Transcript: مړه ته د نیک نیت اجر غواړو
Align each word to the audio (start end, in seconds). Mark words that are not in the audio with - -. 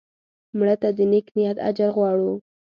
مړه 0.57 0.75
ته 0.81 0.89
د 0.97 0.99
نیک 1.11 1.27
نیت 1.35 1.57
اجر 1.69 1.89
غواړو 1.97 2.33